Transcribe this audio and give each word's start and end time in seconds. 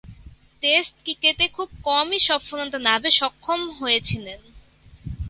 Test 0.63 0.93
ক্রিকেটে 1.03 1.45
খুব 1.47 1.69
কমই 1.83 2.19
সফলতা 2.29 2.77
লাভে 2.87 3.11
সক্ষম 3.19 3.59
হয়েছিলেন। 3.79 4.39